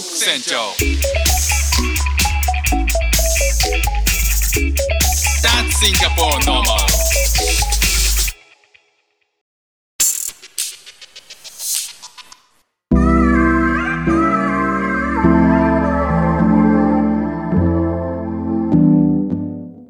[0.00, 0.56] ック船長
[5.42, 6.64] That's Singapore normal.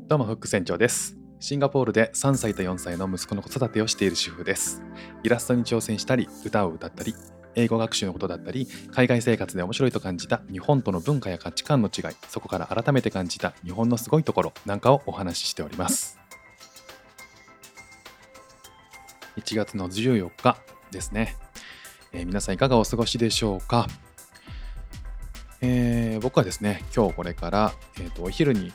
[0.09, 1.17] どうもフック船長です。
[1.39, 4.83] シンガポールで3歳と4歳の息子の子育てをしている主婦です。
[5.23, 7.15] イラストに挑戦したり歌を歌ったり
[7.55, 16.18] 英語学習のことだったり海外生活で面白いと感じた日本との文化や価値観の違いそこから改めて感じた日本のすごいところなんかをお話ししております。
[19.36, 20.59] 1月の14日
[20.90, 21.36] ですね、
[22.13, 23.87] えー皆さんいかがお過ごしでしょうか、
[25.61, 28.73] えー僕はですね今日これから、えーとお昼に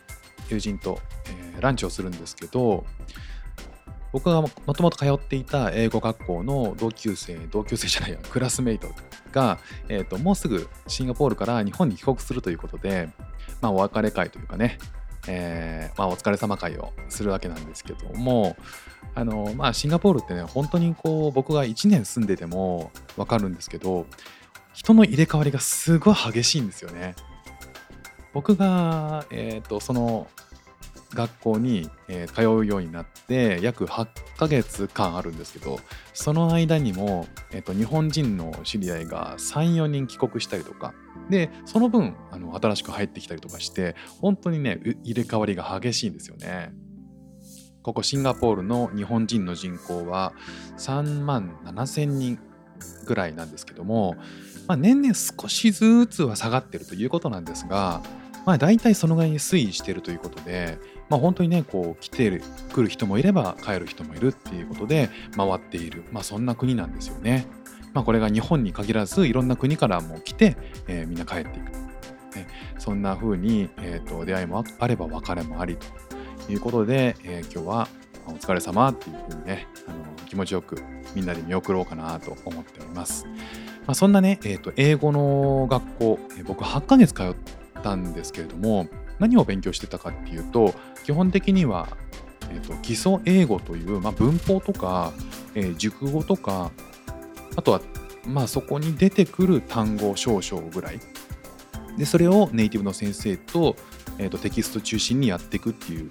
[0.50, 2.86] 友人と、えーランチをするんですけど
[4.16, 8.88] 僕がもともと通っていた英語学校の同級生同級生じゃないや クラスメイト
[9.34, 13.10] が、えー、ともうすぐシンガポールから日本に帰国するということで、
[13.60, 14.78] まあ、お別れ会というかね、
[15.28, 18.56] えーまあ、お疲れ様会をするわけなんですけども
[19.16, 24.06] あの、まあ、シンガポールってね本当にこう僕が1年住んでても分かるんですけど
[24.72, 27.16] 人の入れ替わりがすごい激しいんですよね。
[28.34, 30.28] 僕が、えー、とその
[31.16, 35.80] 学校に、え通うようになって約8ヶ月間あるんですけど
[36.14, 40.94] その間にも、えー、と日本人の知り合いが34人帰国したりとか
[41.30, 46.72] でその分あの新しく入ってきたりとかして本当にね入れ替わりが激しいんですよね。
[47.82, 50.34] ここシンガポールの日本人の人口は
[50.78, 52.40] 3万7千人
[53.06, 54.16] ぐらいなんですけども、
[54.68, 58.02] まあ、年々少しずつは下がってるということなんですが、
[58.46, 62.42] まあ、大体そのぐらいに推移してるということで、まあ、本当にねこう来てる
[62.74, 67.48] 来る人もいれば帰る人もいるっていうことで回っている、まあ、そんな国なんですよね。
[67.94, 71.72] まあ、これが日本に限らずいろんな国からも来て、えーみんな帰っていく、
[72.36, 72.48] ね、
[72.78, 77.88] そんな風に、えー、と出会いもあれば別れもありということで、えー今日は
[78.28, 79.98] お疲れ様っていう風にねあの
[80.28, 80.84] 気持ちよく
[81.16, 83.26] みんなで見送ろうかなと思っております。
[83.86, 87.36] まあ、そんなね、えー、と英語の学校、えー僕8ヶ月通っ
[87.82, 90.74] たんですけれども何を勉強してたかっていうと
[91.06, 91.88] 基本的には、
[92.52, 95.14] えー、と基礎英語という、まあ、文法とか、
[95.54, 96.72] えー熟語とか
[97.56, 97.82] あとは
[98.26, 101.00] まあそこに出てくる単語少々ぐらい。
[101.98, 103.78] でそれをネイティブの先生と,、
[104.18, 106.10] えー、とテキスト中心にやっていくっていう、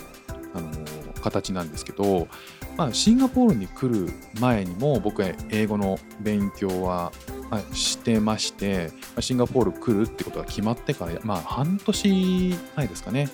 [0.55, 2.29] あのー形なんですけど、
[2.77, 7.13] まあ、シンガポールに来る前にも僕は英語の勉強は、
[7.51, 13.31] まあしてまして、まあシンガポール来るってことが決まってから、まあ、半年前ですかね。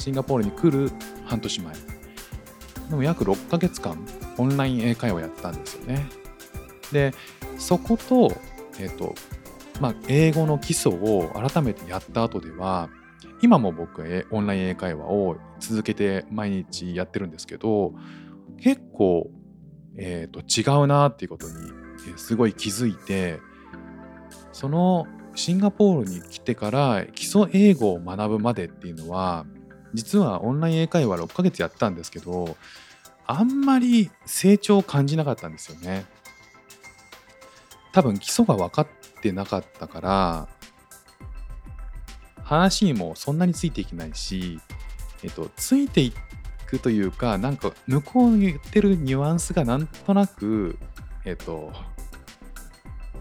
[0.00, 0.90] シンガポールに来る
[1.26, 1.74] 半年前。
[2.88, 4.04] でも約6ヶ月間
[4.36, 6.06] オンライン英会話やったんですよね。
[6.92, 7.12] で
[7.58, 8.32] そこと,、
[8.80, 9.14] えっと
[9.80, 12.90] まあ、英語の基礎を改めてやった後では
[13.42, 17.94] 今も僕はオンライン英会話を続けて毎日やってるんですけど
[18.58, 19.30] 結構、
[19.96, 21.54] えー、と違うなっていうことに
[22.16, 23.40] すごい気づいて
[24.52, 29.46] そのシンガポールに来てから基礎英語を学ぶまでっていうのは
[29.94, 32.56] 実はオンライン英会話6ヶ月やったんですけど
[33.26, 36.04] あんまり成長を感じなかったんですよね。
[37.92, 38.88] 多分基礎が分かっ
[39.20, 40.48] てなかったから
[42.42, 44.60] 話にもそんなについていけないし、
[45.22, 46.12] えっと、ついてい
[46.66, 50.78] くというかなんか向こうに言ってるニュアンスがなんとなく
[51.24, 51.72] えっと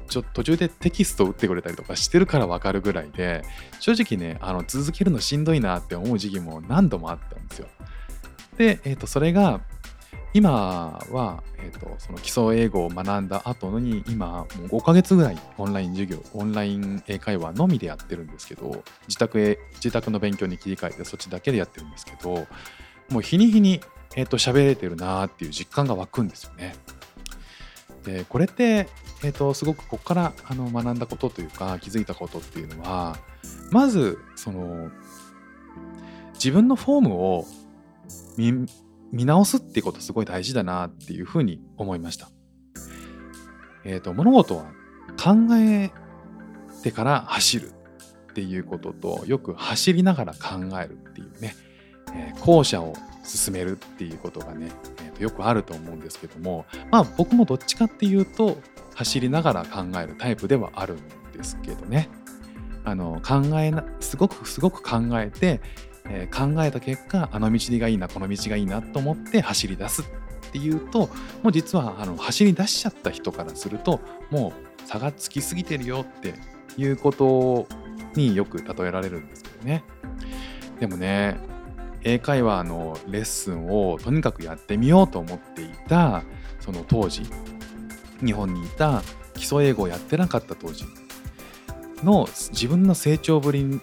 [0.10, 3.44] ちょ途中でテキストを打ってくれたりとかしてるから分かるぐらいで
[3.80, 7.68] 正直ねあの続けるのしんどいなって思う時期も何度もあったんですよ。
[8.58, 9.62] で、えっとそれが
[10.34, 22.48] 今は、えー、とその基礎英語を学んだ後に今もう5ヶ月ぐらいオンライン授業オンライン英会話のみでやってるんですけど自宅へ自宅の勉強に切り替えてそっちだけでやってるんですけど
[23.10, 23.82] もう日に日に、
[24.16, 26.76] えー、と喋れてるなーっていう実感が湧くんですよね。
[28.04, 28.88] でこれって、
[29.24, 33.18] えー、とすごくここからあの学んだことというか気づいたことっていうのは
[33.72, 34.90] まずその
[36.34, 37.46] 自分のフォームを
[38.38, 38.66] 見
[39.12, 42.30] 見直すっていうことすごい大事だなっていうふうに思いました。
[43.84, 44.66] えっ、と物事は
[45.22, 45.92] 考え
[46.84, 47.72] てから走る
[48.32, 51.56] っていうこととよく走りながら考えるっていうね、
[52.14, 52.94] えー後者を
[53.30, 54.70] 進めるっていうことがね、
[55.04, 58.58] えーとよくあると思うんですけどもまあ僕もどっちかっていうと
[58.96, 61.00] 走りながら考えるタイプではあるん
[61.34, 62.10] ですけどね。
[62.86, 65.62] あの考えなすごくすごく考えて
[66.06, 70.06] えー考えた結果あの道がいいなこの道がいいなと思って走り出すっ
[70.52, 71.10] ていうと
[71.44, 74.00] もう実はあの走り出しちゃった人からすると
[74.32, 74.54] も
[74.86, 76.34] う差がつきすぎてるよって
[76.78, 77.68] いうこと
[78.16, 79.84] によく例えられるんですけどね。
[80.80, 81.38] でもね
[82.04, 86.24] 英会話のレッスンをとにかくやってみようと思っていた
[86.60, 87.24] その当時
[88.24, 89.02] 日本にいた
[89.34, 90.86] 基礎英語をやってなかった当時
[92.04, 93.82] の自分の成長ぶり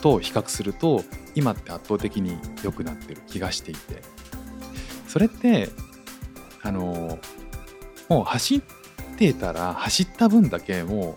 [0.00, 1.02] と比較すると
[1.34, 4.02] 今って圧倒的に良くなってる気がしていて
[5.08, 5.70] それって
[6.62, 7.18] あの
[8.08, 8.62] もう走っ
[9.16, 11.16] てたら走った分だけも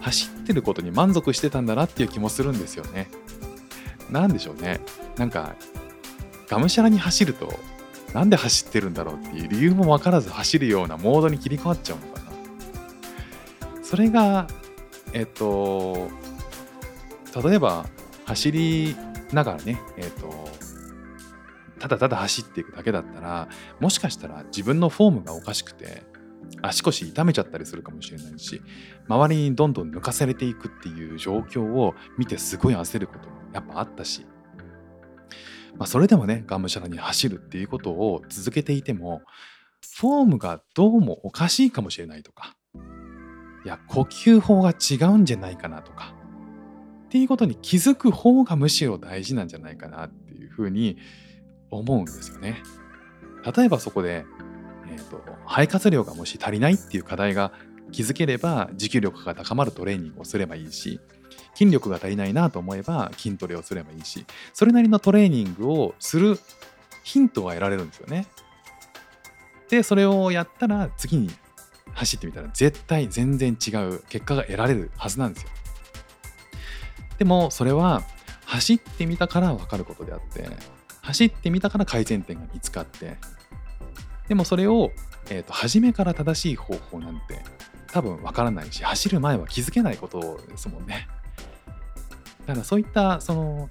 [0.00, 3.08] う走ってることに満足してたんだなっていう気もするんですよね。
[4.10, 4.80] なんでしょうね。
[5.16, 5.56] なんか
[6.48, 7.52] がむしゃらに走ると
[8.14, 12.26] なんで走ってるんだろうっていう理由も分からず走るようなモードに切り替わっちゃうのかな。
[13.82, 14.46] それが
[15.12, 16.08] えっと
[17.44, 17.86] 例えば
[18.24, 18.96] 走り
[19.32, 20.48] ながらねえっと
[21.78, 23.48] ただただ走っていくだけだったら
[23.80, 26.02] もしかしたら自分のフォームがおかしくて
[26.62, 28.62] 足腰痛めちゃったりするかもしれないし
[29.08, 34.26] 周りにどんどん抜かされていくっていう状況を見てすごい焦ることもやっぱあったし、
[35.78, 39.22] まあ、それでもねがむしゃらに走るっていうことを続けていても
[39.96, 42.56] フォームがどうもおかしいかもしれないとか
[43.64, 46.14] いや呼吸法が違うんじゃないかなとか
[47.06, 50.98] っていうことに気づく方がむしろ大事なんじゃないかなっていうふうに
[51.70, 52.62] 思うんですよね。
[53.56, 54.24] 例えばそこで、
[54.90, 57.52] えーと、肺活量がもし足りないっていう課題が
[57.92, 61.00] 気づければ持久力が高まるトレーニングをすればいいし
[61.56, 66.38] 筋力が足りないなと思えば筋トレをすればいいしそれなりのトレーニングをする
[67.02, 68.26] ヒントが得られるんですよね。
[69.70, 71.30] でそれをやったら次に
[71.94, 75.48] 走ってみたら絶対全然違う結果が得られるはずなんですよ。
[77.18, 78.02] でもそれは
[78.44, 80.48] 走ってみたから分かることであって
[81.00, 83.16] 走ってみたから改善点が見つかって
[84.28, 84.90] でもそれを、
[85.30, 87.42] えーと、初めから正しい方法なんて
[87.92, 91.08] 多分わからないし走る前は気づけないことですもんね
[92.46, 93.68] だからそういったその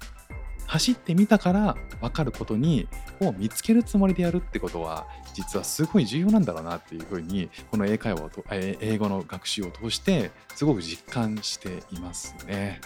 [0.66, 2.88] 走ってみたから分かることに
[3.20, 12.80] を見つけるつもりでやるってことは実はすごい重要なんだろうなっていうふうにこの英会話を英語の学習を通してすごく実感していますね。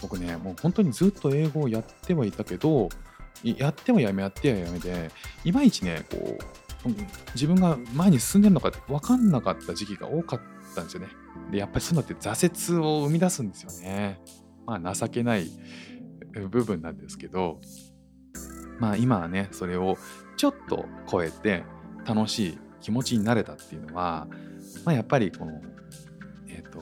[0.00, 2.88] 僕ね、もう本当にずっと英語をやってはいたけど、
[3.42, 5.10] やってもやめ、やってはやめで、
[5.44, 6.88] いまいちね、こう、
[7.34, 10.40] 自分が前に進んでるのかって分かんなかった時期が多かっ
[10.74, 11.08] たんですよね。
[11.50, 14.20] で、やっぱりそういうのって挫折を生み出すんですよね。
[14.66, 15.46] まあ、情けない
[16.50, 17.60] 部分なんですけど、
[18.78, 19.96] まあ今はね、それを
[20.36, 21.64] ちょっと超えて
[22.06, 24.28] 楽しい気持ちになれたっていうのは、
[24.84, 25.60] まあ、やっぱりこの
[26.48, 26.80] えっと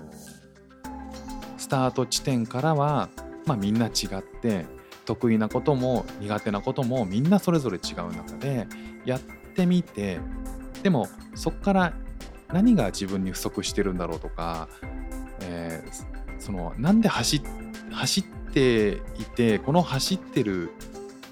[1.56, 3.08] スタート地点からは、
[3.46, 4.66] まあ、みんな違って
[5.04, 8.66] 得意なことも苦手なこともみんなそれぞれ違う中で
[9.04, 9.20] やっ
[9.54, 10.20] てみて
[10.82, 11.92] でもそこから
[12.52, 14.68] 何が自分に不足してるんだろうとか、
[15.40, 17.42] えー、そのなんで走
[17.90, 20.70] 走っていてこの走ってる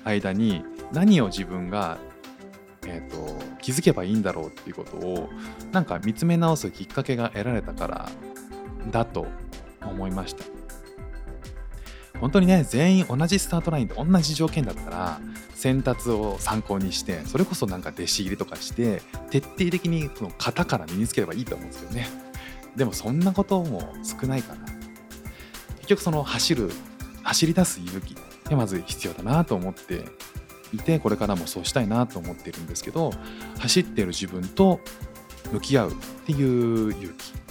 [0.04, 1.98] 間に何を自分が、
[2.86, 5.28] えーと、と気づけばいいんだろうっていうことを
[5.72, 8.08] なんか見つめ直すきっかけが得られたから
[8.90, 9.26] だと
[9.82, 10.63] 思いました。
[12.20, 15.20] 本当にね全員同じスタートラインで同じ条件だったら
[15.54, 22.08] 選択を参考にしてそれこそなんか弟子入りとかして徹底的にその型から身につければいいと思うんですけどね。
[22.76, 24.58] でもそんなことも少ないから
[25.76, 26.70] 結局その走る
[27.22, 28.16] 走り出す勇気
[28.50, 30.04] がまず必要だなと思って
[30.72, 33.12] いてこれからもそうしたいなと思っているんですけど
[33.58, 34.80] 走ってる自分と
[35.52, 35.94] 向き合うっ
[36.26, 37.44] ていう勇気。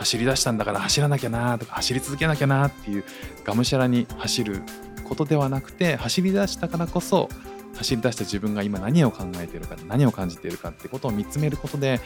[0.00, 3.04] 走り出したんだから走らなきゃなとか走り続けなきゃなっていう
[3.44, 4.62] がむしゃらに走る
[5.04, 7.28] ことではなくて走り出したからこそ
[7.76, 12.00] 走り出した自分が今何を考えているか何を感じているかってことを見つめることで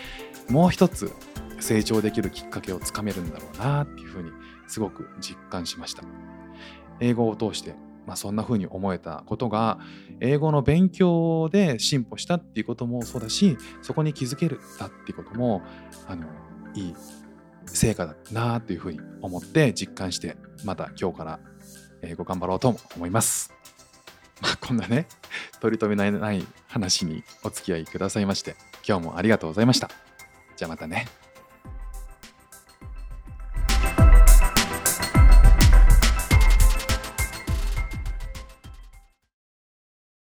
[0.49, 1.13] もう一つ
[1.61, 4.33] 成長できるきっかけをつかめるんだろうなっていうふうに
[4.67, 6.03] すごく実感しました。
[7.01, 7.75] 英語を通して、
[8.07, 9.79] まあ、そんなふうに思えたことが
[10.21, 15.63] 英語の勉強で進歩したっていうこともそうだしそこに気づけるたっていうことも
[16.07, 16.27] あの
[16.75, 16.95] いい
[17.67, 21.41] 成果だなというふうに思って実感してまた今日から
[22.03, 23.53] 英語頑張ろうと思います。
[24.43, 25.07] まあ、こんなね
[25.61, 28.57] 取り留めない話にお付き合いくださいまして
[28.87, 29.91] 今日もありがとうございました。
[30.57, 31.24] じゃあまたね。